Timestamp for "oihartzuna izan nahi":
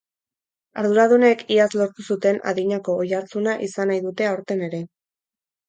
3.05-4.03